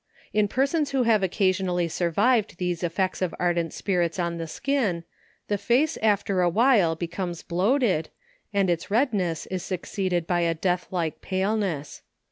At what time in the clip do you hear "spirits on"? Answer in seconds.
3.71-4.39